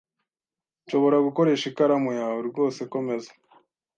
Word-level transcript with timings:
"Nshobora 0.83 1.17
gukoresha 1.27 1.65
ikaramu 1.71 2.11
yawe?" 2.19 2.39
"Rwose 2.49 2.81
komeza." 2.93 3.31